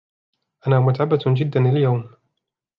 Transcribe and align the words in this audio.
أنا 0.67 0.79
متعبة 0.79 1.19
جدا 1.27 1.59
اليوم. 1.59 2.11